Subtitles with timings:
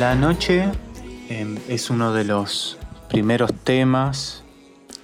[0.00, 0.66] La noche
[1.28, 2.78] em, es uno de los
[3.10, 4.42] primeros temas,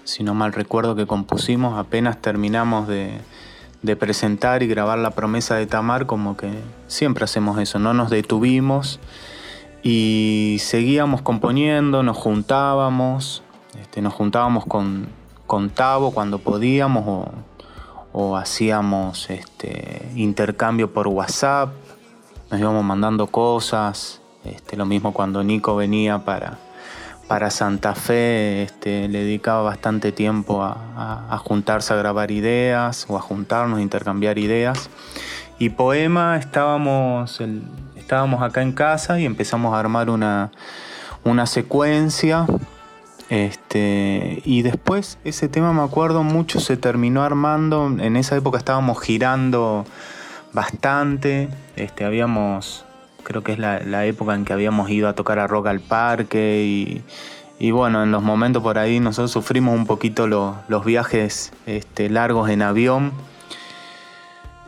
[0.05, 1.79] si no mal recuerdo, que compusimos.
[1.79, 3.21] Apenas terminamos de,
[4.01, 6.51] presentar y grabar la promesa de Tamar, como que
[6.87, 8.99] siempre hacemos eso, no nos detuvimos
[9.83, 13.43] y seguíamos componiendo, nos juntábamos,
[13.79, 15.09] este, nos juntábamos con,
[15.47, 17.33] con Tavo cuando podíamos o,
[18.15, 21.75] o hacíamos este, intercambio por WhatsApp,
[22.51, 24.23] nos íbamos mandando cosas,
[24.55, 26.59] este, lo mismo cuando Nico venía para,
[27.29, 33.21] para Santa Fe, este, le dedicaba bastante tiempo a, juntarse a grabar ideas o a
[33.21, 34.91] juntarnos, a intercambiar ideas.
[35.59, 37.63] Y Poema estábamos, el,
[37.97, 40.51] estábamos acá en casa y empezamos a armar una,
[41.25, 42.47] una secuencia
[43.29, 49.01] este, y después ese tema me acuerdo mucho, se terminó armando, en esa época estábamos
[49.03, 49.85] girando
[50.53, 51.49] bastante,
[52.05, 52.86] habíamos,
[53.27, 56.63] creo que es la, época en que habíamos ido a tocar a Rock al Parque
[56.65, 57.03] y,
[57.59, 62.49] y bueno, en los momentos por ahí nosotros sufrimos un poquito los viajes este, largos
[62.51, 63.13] en avión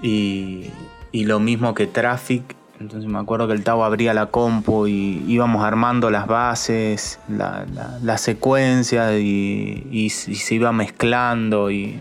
[0.02, 0.70] y,
[1.12, 5.24] y lo mismo que Traffic entonces me acuerdo que el Tavo abría la compu y
[5.26, 7.66] íbamos armando las bases, la,
[8.02, 12.00] la, secuencia y, se iba mezclando y,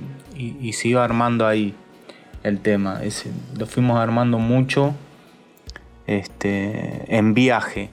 [0.73, 1.73] se iba armando ahí
[2.43, 3.01] el tema.
[3.57, 4.93] lo fuimos armando mucho
[6.07, 7.89] este, en viaje.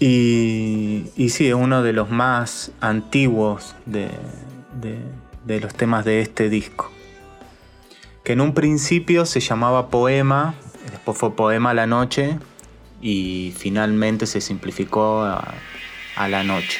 [0.00, 4.10] Y, sí, es uno de los más antiguos de,
[5.46, 6.90] los temas de este disco.
[8.22, 10.54] Que en un principio se llamaba Poema
[10.90, 12.38] Después fue Poema a la Noche
[13.02, 16.78] y finalmente se simplificó a la noche.